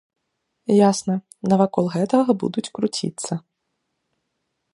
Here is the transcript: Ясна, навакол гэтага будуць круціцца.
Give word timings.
Ясна, 0.89 1.15
навакол 1.53 1.85
гэтага 1.97 2.31
будуць 2.45 2.67
круціцца. 2.79 3.33